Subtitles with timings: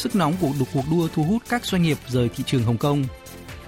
[0.00, 3.04] sức nóng của cuộc đua thu hút các doanh nghiệp rời thị trường Hồng Kông.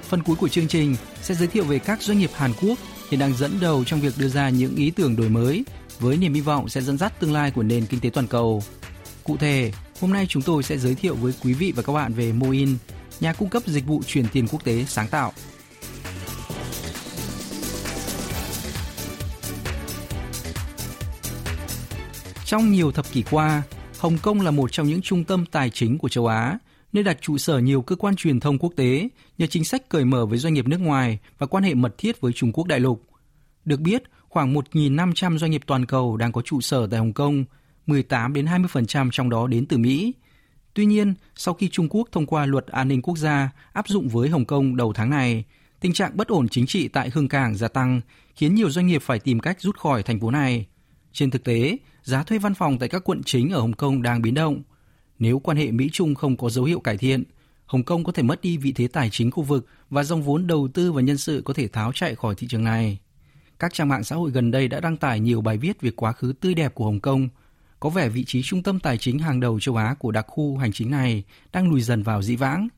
[0.03, 2.79] Phần cuối của chương trình sẽ giới thiệu về các doanh nghiệp Hàn Quốc
[3.11, 5.65] hiện đang dẫn đầu trong việc đưa ra những ý tưởng đổi mới
[6.01, 8.63] với niềm hy vọng sẽ dẫn dắt tương lai của nền kinh tế toàn cầu.
[9.25, 12.13] Cụ thể, hôm nay chúng tôi sẽ giới thiệu với quý vị và các bạn
[12.13, 12.77] về Moin,
[13.21, 15.33] nhà cung cấp dịch vụ chuyển tiền quốc tế sáng tạo.
[22.45, 23.63] Trong nhiều thập kỷ qua,
[24.03, 26.59] Hồng Kông là một trong những trung tâm tài chính của châu Á,
[26.93, 30.05] nơi đặt trụ sở nhiều cơ quan truyền thông quốc tế nhờ chính sách cởi
[30.05, 32.81] mở với doanh nghiệp nước ngoài và quan hệ mật thiết với Trung Quốc đại
[32.81, 33.03] lục.
[33.65, 37.45] Được biết, khoảng 1.500 doanh nghiệp toàn cầu đang có trụ sở tại Hồng Kông,
[37.87, 40.13] 18 đến 20% trong đó đến từ Mỹ.
[40.75, 44.09] Tuy nhiên, sau khi Trung Quốc thông qua luật an ninh quốc gia áp dụng
[44.09, 45.45] với Hồng Kông đầu tháng này,
[45.81, 48.01] tình trạng bất ổn chính trị tại Hương Cảng gia tăng,
[48.35, 50.67] khiến nhiều doanh nghiệp phải tìm cách rút khỏi thành phố này.
[51.13, 54.23] Trên thực tế, giá thuê văn phòng tại các quận chính ở Hồng Kông đang
[54.23, 54.63] biến động.
[55.19, 57.25] Nếu quan hệ Mỹ-Trung không có dấu hiệu cải thiện,
[57.67, 60.47] Hồng Kông có thể mất đi vị thế tài chính khu vực và dòng vốn
[60.47, 62.99] đầu tư và nhân sự có thể tháo chạy khỏi thị trường này.
[63.59, 66.13] Các trang mạng xã hội gần đây đã đăng tải nhiều bài viết về quá
[66.13, 67.29] khứ tươi đẹp của Hồng Kông.
[67.81, 70.57] Có vẻ vị trí trung tâm tài chính hàng đầu châu Á của đặc khu
[70.57, 72.69] hành chính này đang lùi dần vào dĩ vãng.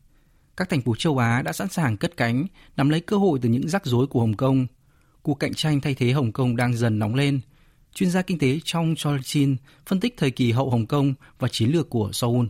[0.57, 2.47] Các thành phố châu Á đã sẵn sàng cất cánh,
[2.77, 4.67] nắm lấy cơ hội từ những rắc rối của Hồng Kông.
[5.23, 7.41] Cuộc cạnh tranh thay thế Hồng Kông đang dần nóng lên–
[7.95, 9.56] chuyên gia kinh tế trong Cholchin
[9.87, 12.47] phân tích thời kỳ hậu Hồng Kông và chiến lược của Seoul.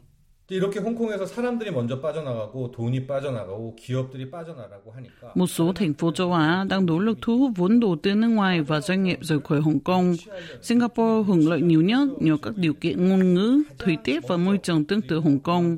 [5.34, 8.28] Một số thành phố châu Á đang nỗ lực thu hút vốn đầu tư nước
[8.28, 10.16] ngoài và doanh nghiệp rời khỏi Hồng Kông.
[10.62, 14.59] Singapore hưởng lợi nhiều nhất nhờ các điều kiện ngôn ngữ, thời tiết và môi
[14.59, 15.76] trường tương tự Hồng Kông.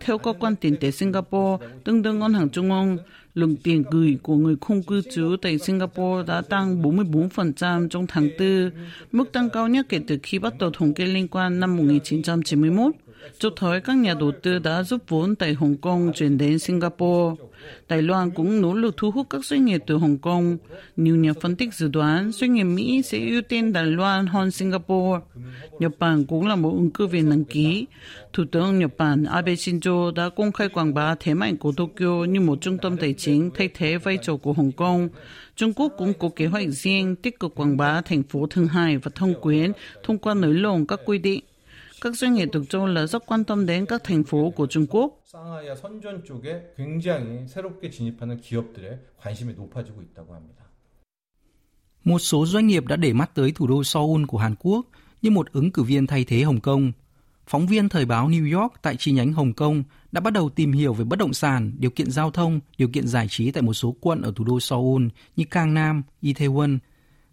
[0.00, 2.96] Theo cơ quan tiền tệ Singapore, tương đương ngân hàng trung ương,
[3.38, 8.28] lượng tiền gửi của người không cư trú tại Singapore đã tăng 44% trong tháng
[8.38, 8.70] 4,
[9.12, 12.94] mức tăng cao nhất kể từ khi bắt đầu thống kê liên quan năm 1991
[13.38, 17.42] cho thấy các nhà đầu tư đã giúp vốn tại Hồng Kông chuyển đến Singapore.
[17.88, 20.58] Đài Loan cũng nỗ lực thu hút các doanh nghiệp từ Hồng Kông.
[20.96, 24.50] Nhiều nhà phân tích dự đoán doanh nghiệp Mỹ sẽ ưu tiên Đài Loan hơn
[24.50, 25.20] Singapore.
[25.78, 27.86] Nhật Bản cũng là một ứng cử viên đăng ký.
[28.32, 32.24] Thủ tướng Nhật Bản Abe Shinzo đã công khai quảng bá thế mạnh của Tokyo
[32.24, 35.08] như một trung tâm tài chính thay thế vai trò của Hồng Kông.
[35.56, 38.98] Trung Quốc cũng có kế hoạch riêng tích cực quảng bá thành phố Thượng Hải
[38.98, 41.40] và Thông Quyến thông qua nới lỏng các quy định
[42.00, 44.86] các doanh nghiệp được cho là rất quan tâm đến các thành phố của Trung
[44.90, 45.20] Quốc.
[52.04, 54.86] Một số doanh nghiệp đã để mắt tới thủ đô Seoul của Hàn Quốc
[55.22, 56.92] như một ứng cử viên thay thế Hồng Kông.
[57.46, 59.82] Phóng viên thời báo New York tại chi nhánh Hồng Kông
[60.12, 63.06] đã bắt đầu tìm hiểu về bất động sản, điều kiện giao thông, điều kiện
[63.06, 66.78] giải trí tại một số quận ở thủ đô Seoul như Kangnam, Itaewon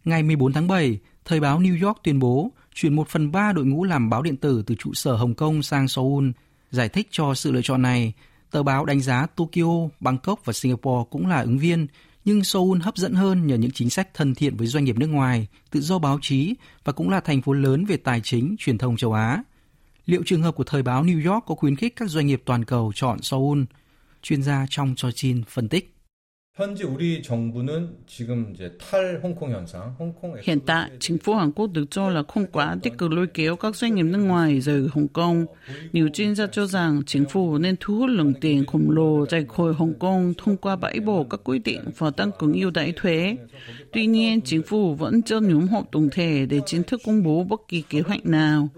[0.05, 3.65] Ngày 14 tháng 7, thời báo New York tuyên bố chuyển một phần ba đội
[3.65, 6.29] ngũ làm báo điện tử từ trụ sở Hồng Kông sang Seoul.
[6.71, 8.13] Giải thích cho sự lựa chọn này,
[8.51, 11.87] tờ báo đánh giá Tokyo, Bangkok và Singapore cũng là ứng viên,
[12.25, 15.07] nhưng Seoul hấp dẫn hơn nhờ những chính sách thân thiện với doanh nghiệp nước
[15.07, 18.77] ngoài, tự do báo chí và cũng là thành phố lớn về tài chính, truyền
[18.77, 19.43] thông châu Á.
[20.05, 22.65] Liệu trường hợp của thời báo New York có khuyến khích các doanh nghiệp toàn
[22.65, 23.63] cầu chọn Seoul?
[24.21, 25.94] Chuyên gia trong Chochin phân tích.
[30.43, 33.55] Hiện tại, chính phủ Hàn Quốc được cho là không quá tích cực lôi kéo
[33.55, 35.45] các doanh nghiệp nước ngoài rời Hồng Kông.
[35.93, 39.45] Nhiều chuyên gia cho rằng chính phủ nên thu hút lượng tiền khổng lồ rời
[39.45, 42.93] khỏi Hồng Kông thông qua bãi bỏ các quy định và tăng cường ưu đãi
[42.95, 43.35] thuế.
[43.91, 47.43] Tuy nhiên, chính phủ vẫn chưa nhóm họp tổng thể để chính thức công bố
[47.43, 48.69] bất kỳ kế hoạch nào.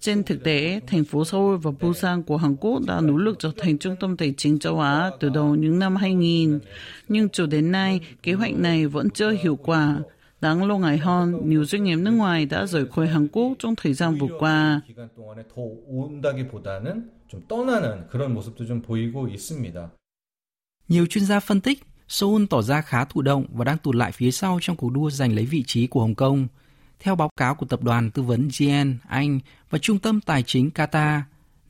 [0.00, 3.50] Trên thực tế, thành phố Seoul và Busan của Hàn Quốc đã nỗ lực trở
[3.56, 6.58] thành trung tâm tài chính châu Á từ đầu những năm 2000
[7.08, 9.98] nhưng cho đến nay kế hoạch này vẫn chưa hiệu quả.
[10.40, 13.74] Đáng lo ngại hơn, nhiều doanh nghiệp nước ngoài đã rời khỏi Hàn Quốc trong
[13.76, 14.80] thời gian vừa qua.
[20.88, 24.12] Nhiều chuyên gia phân tích, Seoul tỏ ra khá thụ động và đang tụt lại
[24.12, 26.48] phía sau trong cuộc đua giành lấy vị trí của Hồng Kông.
[27.00, 29.40] Theo báo cáo của tập đoàn tư vấn GN Anh
[29.70, 31.20] và Trung tâm Tài chính Qatar,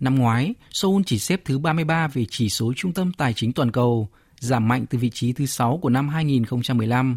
[0.00, 3.72] năm ngoái, Seoul chỉ xếp thứ 33 về chỉ số trung tâm tài chính toàn
[3.72, 4.08] cầu,
[4.40, 7.16] giảm mạnh từ vị trí thứ 6 của năm 2015.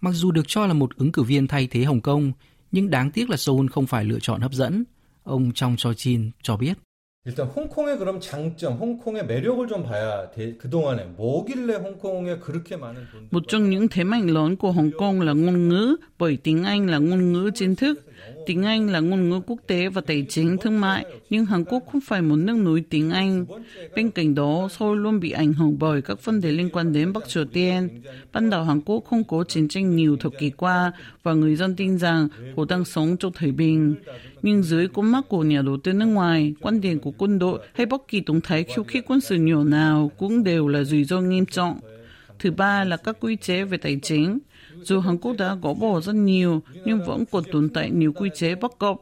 [0.00, 2.32] Mặc dù được cho là một ứng cử viên thay thế Hồng Kông,
[2.72, 4.84] nhưng đáng tiếc là Seoul không phải lựa chọn hấp dẫn.
[5.22, 6.78] Ông Trong Cho Chin cho biết.
[7.26, 10.54] 일단 홍콩의 그럼 장점, 홍콩의 매력을 좀 봐야 돼.
[10.56, 13.28] 그동안에 뭐길래 홍콩에 그렇게 많은 돈
[15.34, 18.06] ngôn ngữ, bởi tiếng Anh là ngôn ngữ chính thức.
[18.46, 21.82] Tiếng Anh là ngôn ngữ quốc tế và tài chính thương mại, nhưng Hàn Quốc
[21.92, 23.46] không phải một nước nối tiếng Anh.
[23.96, 27.12] Bên cạnh đó, Seoul luôn bị ảnh hưởng bởi các vấn đề liên quan đến
[27.12, 27.88] Bắc Triều Tiên.
[28.32, 31.76] Ban đầu Hàn Quốc không có chiến tranh nhiều thập kỷ qua và người dân
[31.76, 33.94] tin rằng họ đang sống trong thời bình.
[34.42, 37.60] Nhưng dưới con mắt của nhà đầu tư nước ngoài, quan điểm của quân đội
[37.74, 41.04] hay bất kỳ tổng thái khiêu khích quân sự nhỏ nào cũng đều là rủi
[41.04, 41.80] ro nghiêm trọng.
[42.38, 44.38] Thứ ba là các quy chế về tài chính.
[44.82, 48.30] Dù Hàn Quốc đã gỡ bỏ rất nhiều, nhưng vẫn còn tồn tại nhiều quy
[48.34, 48.96] chế bất cập.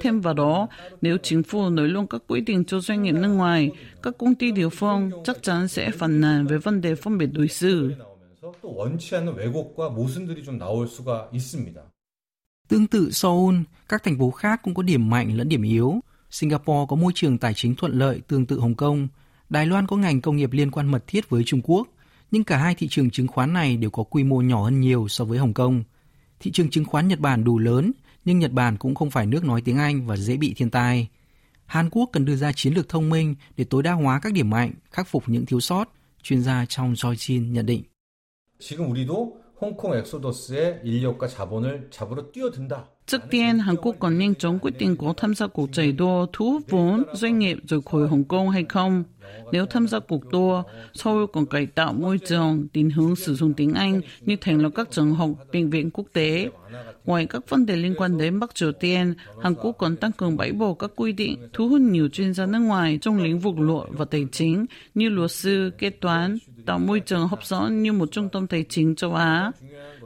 [0.00, 0.68] Thêm vào đó,
[1.00, 3.70] nếu chính phủ nới lỏng các quy định cho doanh nghiệp nước ngoài,
[4.02, 7.28] các công ty địa phương chắc chắn sẽ phản nàn về vấn đề phân biệt
[7.32, 7.92] đối xử.
[12.68, 13.54] Tương tự Seoul,
[13.88, 16.00] các thành phố khác cũng có điểm mạnh lẫn điểm yếu.
[16.30, 19.08] Singapore có môi trường tài chính thuận lợi tương tự Hồng Kông.
[19.48, 21.88] Đài Loan có ngành công nghiệp liên quan mật thiết với Trung Quốc
[22.31, 25.07] nhưng cả hai thị trường chứng khoán này đều có quy mô nhỏ hơn nhiều
[25.07, 25.83] so với Hồng Kông.
[26.39, 27.91] Thị trường chứng khoán Nhật Bản đủ lớn,
[28.25, 31.07] nhưng Nhật Bản cũng không phải nước nói tiếng Anh và dễ bị thiên tai.
[31.65, 34.49] Hàn Quốc cần đưa ra chiến lược thông minh để tối đa hóa các điểm
[34.49, 35.85] mạnh, khắc phục những thiếu sót,
[36.23, 37.83] chuyên gia trong Joy Chin nhận định.
[38.59, 42.89] 지금 우리도 홍콩 엑소더스의 인력과 자본을 잡으러 뛰어든다.
[43.08, 46.26] Trước tiên, Hàn Quốc còn nhanh chóng quyết định có tham gia cuộc chạy đua
[46.32, 49.04] thu hút vốn doanh nghiệp rời khỏi Hồng Kông hay không.
[49.52, 50.62] Nếu tham gia cuộc đua,
[50.94, 54.70] Seoul còn cải tạo môi trường, định hướng sử dụng tiếng Anh như thành lập
[54.74, 56.50] các trường học, bệnh viện quốc tế.
[57.04, 60.36] Ngoài các vấn đề liên quan đến Bắc Triều Tiên, Hàn Quốc còn tăng cường
[60.36, 63.58] bãi bỏ các quy định thu hút nhiều chuyên gia nước ngoài trong lĩnh vực
[63.58, 67.92] luật và tài chính như luật sư, kế toán, tạo môi trường hấp dẫn như
[67.92, 69.52] một trung tâm tài chính châu Á.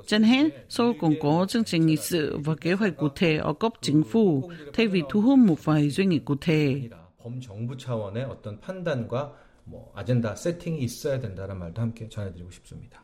[0.07, 3.54] Trên hết, Seoul còn có chương trình nghị sự và kế hoạch cụ thể ở
[3.54, 6.81] cấp chính phủ thay vì thu hút một vài doanh nghiệp cụ thể.
[7.28, 9.31] 범정부 차원의 어떤 판단과
[9.66, 13.04] 뭐 아젠다 세팅이 있어야 된다는 말도 함께 전해드리고 싶습니다.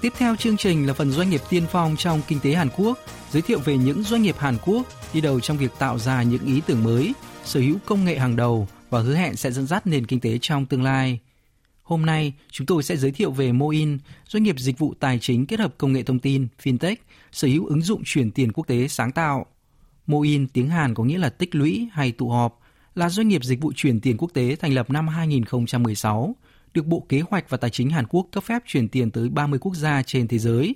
[0.00, 2.98] Tiếp theo chương trình là phần doanh nghiệp tiên phong trong kinh tế Hàn Quốc,
[3.30, 6.44] giới thiệu về những doanh nghiệp Hàn Quốc đi đầu trong việc tạo ra những
[6.46, 7.12] ý tưởng mới,
[7.43, 10.37] sở hữu công nghệ hàng đầu và hứa hẹn sẽ dẫn dắt nền kinh tế
[10.41, 11.19] trong tương lai.
[11.83, 13.97] Hôm nay, chúng tôi sẽ giới thiệu về Moin,
[14.27, 16.95] doanh nghiệp dịch vụ tài chính kết hợp công nghệ thông tin, fintech,
[17.31, 19.45] sở hữu ứng dụng chuyển tiền quốc tế sáng tạo.
[20.07, 22.59] Moin tiếng Hàn có nghĩa là tích lũy hay tụ họp,
[22.95, 26.35] là doanh nghiệp dịch vụ chuyển tiền quốc tế thành lập năm 2016,
[26.73, 29.59] được Bộ Kế hoạch và Tài chính Hàn Quốc cấp phép chuyển tiền tới 30
[29.59, 30.75] quốc gia trên thế giới.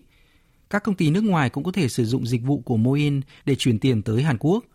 [0.69, 3.55] Các công ty nước ngoài cũng có thể sử dụng dịch vụ của Moin để
[3.55, 4.65] chuyển tiền tới Hàn Quốc.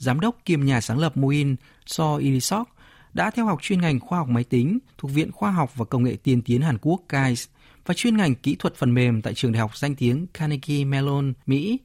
[0.00, 1.56] Giám đốc kiêm nhà sáng lập Moin,
[1.86, 2.76] So Ilisok,
[3.14, 6.02] đã theo học chuyên ngành khoa học máy tính thuộc Viện Khoa học và Công
[6.04, 7.48] nghệ tiên tiến Hàn Quốc KAIS
[7.86, 11.32] và chuyên ngành kỹ thuật phần mềm tại trường đại học danh tiếng Carnegie Mellon,
[11.46, 11.78] Mỹ.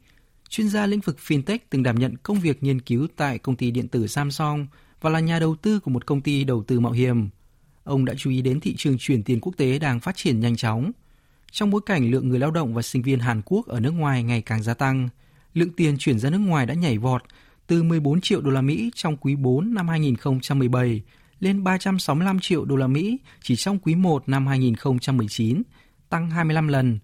[0.50, 3.72] Chuyên gia lĩnh vực fintech từng đảm nhận công việc nghiên cứu tại công ty
[3.72, 4.68] điện tử Samsung
[5.02, 7.30] và là nhà đầu tư của một công ty đầu tư mạo hiểm.
[7.84, 10.56] Ông đã chú ý đến thị trường chuyển tiền quốc tế đang phát triển nhanh
[10.56, 10.92] chóng.
[11.52, 14.24] Trong bối cảnh lượng người lao động và sinh viên Hàn Quốc ở nước ngoài
[14.24, 15.10] ngày càng gia tăng,
[15.54, 17.24] lượng tiền chuyển ra nước ngoài đã nhảy vọt
[17.68, 21.02] từ 14 triệu đô la Mỹ trong quý 4 năm 2017
[21.40, 25.62] lên 365 triệu đô la Mỹ chỉ trong quý 1 năm 2019,
[26.10, 27.00] tăng 25 lần.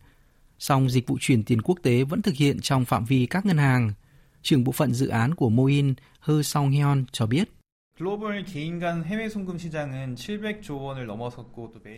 [0.59, 3.57] Song dịch vụ chuyển tiền quốc tế vẫn thực hiện trong phạm vi các ngân
[3.57, 3.93] hàng.
[4.41, 7.49] Trưởng bộ phận dự án của Moin, Hơ Song Hyun cho biết.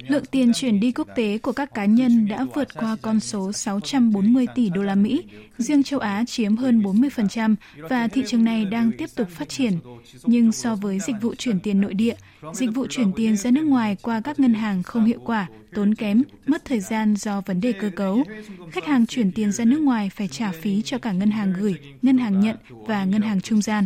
[0.08, 3.52] Lượng tiền chuyển đi quốc tế của các cá nhân đã vượt qua con số
[3.52, 5.24] 640 tỷ đô la Mỹ,
[5.58, 9.80] riêng châu Á chiếm hơn 40% và thị trường này đang tiếp tục phát triển.
[10.24, 12.16] Nhưng so với dịch vụ chuyển tiền nội địa,
[12.54, 15.96] dịch vụ chuyển tiền ra nước ngoài qua các ngân hàng không hiệu quả, tốn
[15.96, 18.24] kém, mất thời gian do vấn đề cơ cấu.
[18.72, 21.76] Khách hàng chuyển tiền ra nước ngoài phải trả phí cho cả ngân hàng gửi,
[22.02, 23.86] ngân hàng nhận và ngân hàng trung gian.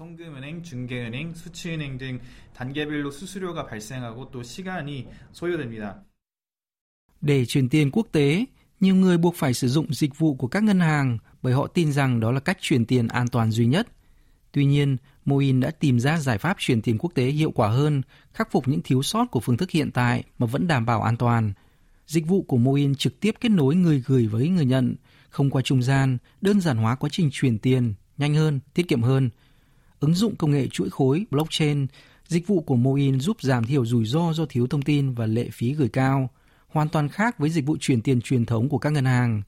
[0.00, 2.20] 송금은행, 중개은행, 수취은행 등
[2.54, 6.04] 단계별로 수수료가 발생하고 또 시간이 소요됩니다.
[7.20, 8.44] Để chuyển tiền quốc tế,
[8.80, 11.92] nhiều người buộc phải sử dụng dịch vụ của các ngân hàng bởi họ tin
[11.92, 13.88] rằng đó là cách chuyển tiền an toàn duy nhất.
[14.52, 18.02] Tuy nhiên, Moin đã tìm ra giải pháp chuyển tiền quốc tế hiệu quả hơn,
[18.32, 21.16] khắc phục những thiếu sót của phương thức hiện tại mà vẫn đảm bảo an
[21.16, 21.52] toàn.
[22.06, 24.94] Dịch vụ của Moin trực tiếp kết nối người gửi với người nhận,
[25.28, 29.02] không qua trung gian, đơn giản hóa quá trình chuyển tiền, nhanh hơn, tiết kiệm
[29.02, 29.30] hơn.
[30.01, 31.87] Ứng dụng công nghệ chuỗi khối blockchain,
[32.27, 35.49] dịch vụ của Moin giúp giảm thiểu rủi ro do thiếu thông tin và lệ
[35.53, 36.29] phí gửi cao,
[36.67, 39.41] hoàn toàn khác với dịch vụ chuyển tiền truyền thống của các ngân hàng.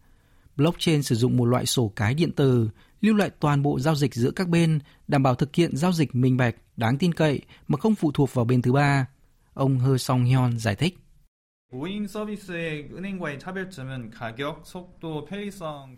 [0.56, 2.70] Blockchain sử dụng một loại sổ cái điện tử,
[3.02, 6.16] lưu lại toàn bộ giao dịch giữa các bên, đảm bảo thực hiện giao dịch
[6.16, 9.08] minh bạch, đáng tin cậy mà không phụ thuộc vào bên thứ ba.
[9.54, 11.03] Ông Hơ Song Hyun giải thích.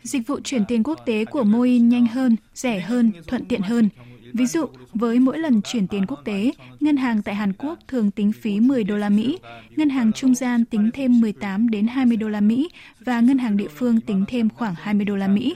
[0.03, 3.89] Dịch vụ chuyển tiền quốc tế của Moin nhanh hơn, rẻ hơn, thuận tiện hơn.
[4.33, 8.11] Ví dụ, với mỗi lần chuyển tiền quốc tế, ngân hàng tại Hàn Quốc thường
[8.11, 9.39] tính phí 10 đô la Mỹ,
[9.69, 13.57] ngân hàng trung gian tính thêm 18 đến 20 đô la Mỹ và ngân hàng
[13.57, 15.55] địa phương tính thêm khoảng 20 đô la Mỹ.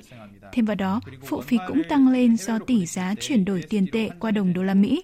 [0.53, 4.09] Thêm vào đó, phụ phí cũng tăng lên do tỷ giá chuyển đổi tiền tệ
[4.19, 5.03] qua đồng đô la Mỹ.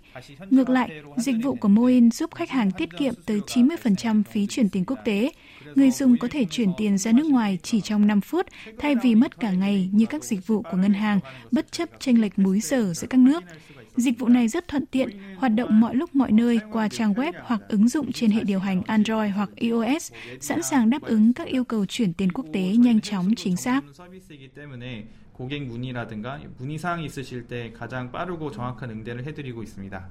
[0.50, 4.70] Ngược lại, dịch vụ của Moin giúp khách hàng tiết kiệm tới 90% phí chuyển
[4.70, 5.32] tiền quốc tế.
[5.76, 8.46] Người dùng có thể chuyển tiền ra nước ngoài chỉ trong 5 phút
[8.80, 11.20] thay vì mất cả ngày như các dịch vụ của ngân hàng,
[11.52, 13.44] bất chấp chênh lệch múi giờ giữa các nước.
[13.97, 17.33] Dịch vụ này rất thuận tiện, hoạt động mọi lúc mọi nơi qua trang web
[17.45, 21.49] hoặc ứng dụng trên hệ điều hành Android hoặc iOS, sẵn sàng đáp ứng các
[21.49, 23.85] yêu cầu chuyển tiền quốc tế nhanh chóng chính xác.
[25.41, 30.11] 고객 문의라든가 문의 사항이 있으실 때 가장 빠르고 정확한 응대를 해드리고 있습니다.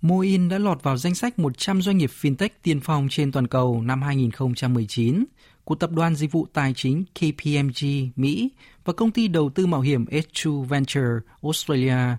[0.00, 3.82] Moin đã lọt vào danh sách 100 doanh nghiệp fintech tiên phong trên toàn cầu
[3.82, 5.24] năm 2019
[5.64, 8.50] của tập đoàn dịch vụ tài chính KPMG Mỹ
[8.84, 11.10] và công ty đầu tư mạo hiểm H2 Venture
[11.42, 12.16] Australia,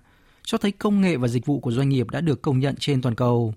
[0.51, 3.03] cho thấy công nghệ và dịch vụ của doanh nghiệp đã được công nhận trên
[3.03, 3.55] toàn cầu.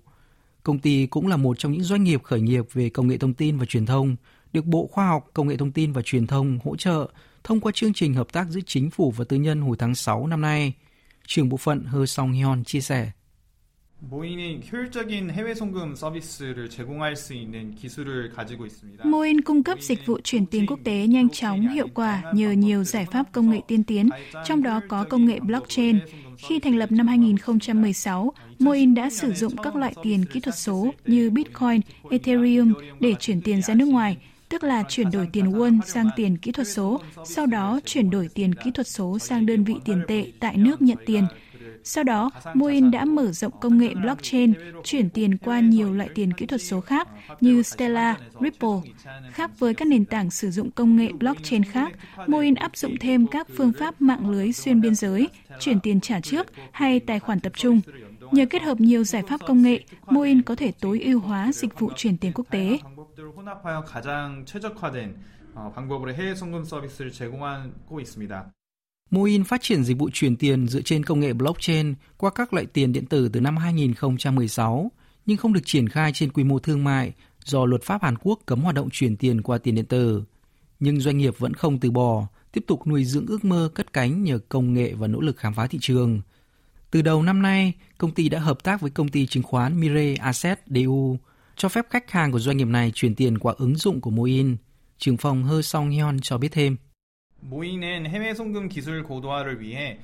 [0.62, 3.34] Công ty cũng là một trong những doanh nghiệp khởi nghiệp về công nghệ thông
[3.34, 4.16] tin và truyền thông,
[4.52, 7.08] được Bộ Khoa học, Công nghệ Thông tin và Truyền thông hỗ trợ
[7.44, 10.26] thông qua chương trình hợp tác giữa chính phủ và tư nhân hồi tháng 6
[10.26, 10.72] năm nay.
[11.26, 13.10] Trưởng bộ phận Hơ Song Hyun chia sẻ.
[14.03, 19.03] 모인이 효율적인 해외 송금 서비스를 제공할 수 있는 기술을 가지고 있습니다.
[19.05, 22.83] Moin cung cấp dịch vụ chuyển tiền quốc tế nhanh chóng, hiệu quả nhờ nhiều
[22.83, 24.09] giải pháp công nghệ tiên tiến,
[24.45, 25.99] trong đó có công nghệ blockchain.
[26.37, 30.93] Khi thành lập năm 2016, Moin đã sử dụng các loại tiền kỹ thuật số
[31.05, 34.17] như Bitcoin, Ethereum để chuyển tiền ra nước ngoài,
[34.49, 38.29] tức là chuyển đổi tiền won sang tiền kỹ thuật số, sau đó chuyển đổi
[38.33, 41.25] tiền kỹ thuật số sang đơn vị tiền tệ tại nước nhận tiền.
[41.83, 46.33] Sau đó, Moin đã mở rộng công nghệ blockchain, chuyển tiền qua nhiều loại tiền
[46.33, 47.07] kỹ thuật số khác
[47.41, 48.91] như Stellar, Ripple.
[49.31, 51.91] Khác với các nền tảng sử dụng công nghệ blockchain khác,
[52.27, 55.27] Moin áp dụng thêm các phương pháp mạng lưới xuyên biên giới,
[55.59, 57.81] chuyển tiền trả trước hay tài khoản tập trung.
[58.31, 61.79] Nhờ kết hợp nhiều giải pháp công nghệ, Moin có thể tối ưu hóa dịch
[61.79, 62.79] vụ chuyển tiền quốc tế.
[63.39, 65.15] 혼합하여 가장 최적화된
[65.75, 68.51] 방법으로 해외 송금 서비스를 제공하고 있습니다.
[69.10, 72.66] Moin phát triển dịch vụ chuyển tiền dựa trên công nghệ blockchain qua các loại
[72.66, 74.90] tiền điện tử từ năm 2016,
[75.26, 77.12] nhưng không được triển khai trên quy mô thương mại
[77.44, 80.22] do luật pháp Hàn Quốc cấm hoạt động chuyển tiền qua tiền điện tử.
[80.80, 84.22] Nhưng doanh nghiệp vẫn không từ bỏ, tiếp tục nuôi dưỡng ước mơ cất cánh
[84.22, 86.20] nhờ công nghệ và nỗ lực khám phá thị trường.
[86.90, 90.14] Từ đầu năm nay, công ty đã hợp tác với công ty chứng khoán Mire
[90.14, 91.16] Asset DU
[91.56, 94.56] cho phép khách hàng của doanh nghiệp này chuyển tiền qua ứng dụng của Moin.
[94.98, 96.76] Trưởng phòng Hơ Song Hyun cho biết thêm.
[97.49, 99.97] 모인은 해외 송금 기술 고도화를 위해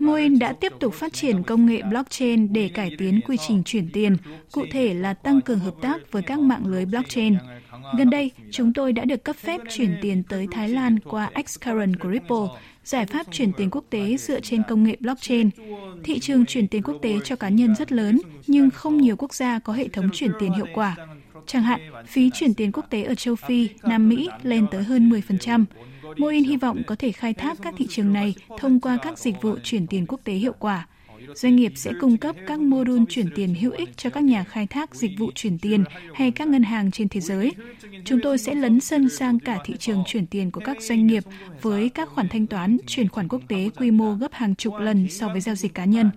[0.00, 3.90] Moin đã tiếp tục phát triển công nghệ blockchain để cải tiến quy trình chuyển
[3.92, 4.16] tiền,
[4.52, 7.36] cụ thể là tăng cường hợp tác với các mạng lưới blockchain.
[7.98, 12.00] Gần đây, chúng tôi đã được cấp phép chuyển tiền tới Thái Lan qua Xcurrent
[12.00, 15.50] của Ripple, giải pháp chuyển tiền quốc tế dựa trên công nghệ blockchain.
[16.04, 19.34] Thị trường chuyển tiền quốc tế cho cá nhân rất lớn, nhưng không nhiều quốc
[19.34, 20.96] gia có hệ thống chuyển tiền hiệu quả.
[21.47, 25.09] Chẳng hạn, phí chuyển tiền quốc tế ở châu Phi, Nam Mỹ lên tới hơn
[25.09, 25.65] 10%.
[26.17, 29.41] Moin hy vọng có thể khai thác các thị trường này thông qua các dịch
[29.41, 30.87] vụ chuyển tiền quốc tế hiệu quả.
[31.33, 34.43] Doanh nghiệp sẽ cung cấp các mô đun chuyển tiền hữu ích cho các nhà
[34.43, 37.51] khai thác dịch vụ chuyển tiền hay các ngân hàng trên thế giới.
[38.05, 41.23] Chúng tôi sẽ lấn sân sang cả thị trường chuyển tiền của các doanh nghiệp
[41.61, 45.09] với các khoản thanh toán chuyển khoản quốc tế quy mô gấp hàng chục lần
[45.09, 46.09] so với giao dịch cá nhân.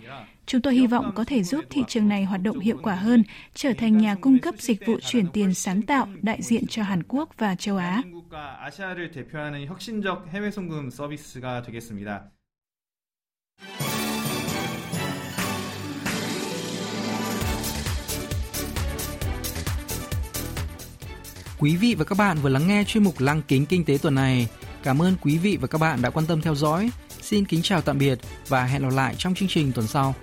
[0.50, 3.24] Chúng tôi hy vọng có thể giúp thị trường này hoạt động hiệu quả hơn,
[3.54, 7.02] trở thành nhà cung cấp dịch vụ chuyển tiền sáng tạo đại diện cho Hàn
[7.02, 8.02] Quốc và châu Á.
[21.58, 24.14] Quý vị và các bạn vừa lắng nghe chuyên mục Lăng kính kinh tế tuần
[24.14, 24.48] này.
[24.82, 26.90] Cảm ơn quý vị và các bạn đã quan tâm theo dõi.
[27.08, 30.14] Xin kính chào tạm biệt và hẹn gặp lại trong chương trình tuần sau.